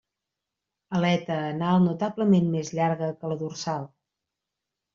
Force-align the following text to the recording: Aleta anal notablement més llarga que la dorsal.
Aleta 0.99 1.37
anal 1.49 1.83
notablement 1.85 2.49
més 2.57 2.73
llarga 2.81 3.13
que 3.21 3.33
la 3.35 3.41
dorsal. 3.45 3.89